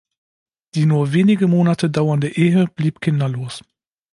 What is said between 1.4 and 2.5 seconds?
Monate dauernde